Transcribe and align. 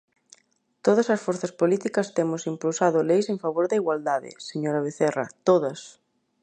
Todas 0.85 1.07
as 1.15 1.23
forzas 1.25 1.53
políticas 1.61 2.11
temos 2.17 2.47
impulsado 2.53 2.99
leis 3.09 3.27
en 3.33 3.37
favor 3.43 3.65
da 3.67 3.79
igualdade, 3.81 4.29
señora 4.49 4.83
Vecerra, 4.87 5.25
¡todas! 5.49 5.79